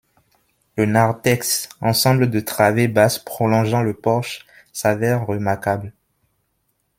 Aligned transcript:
Le 0.77 0.87
narthex, 0.87 1.69
ensemble 1.79 2.31
de 2.31 2.39
travées 2.39 2.87
basses 2.87 3.19
prolongeant 3.19 3.83
le 3.83 3.93
porche, 3.93 4.47
s’avère 4.73 5.27
remarquable. 5.27 5.93